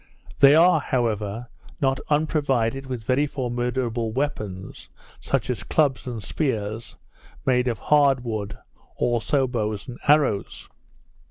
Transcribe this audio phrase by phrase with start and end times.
[0.39, 1.47] They are, however,
[1.79, 4.89] not unprovided with very formidable weapons;
[5.19, 6.97] such as clubs and spears,
[7.45, 8.57] made of hard wood,
[8.97, 10.67] also bows and arrows.